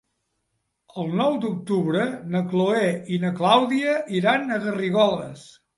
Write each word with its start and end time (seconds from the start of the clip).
El 1.03 1.13
nou 1.19 1.37
d'octubre 1.43 2.07
na 2.35 2.43
Chloé 2.49 2.89
i 3.19 3.23
na 3.27 3.35
Clàudia 3.43 3.95
iran 4.23 4.55
a 4.59 4.63
Garrigoles. 4.69 5.49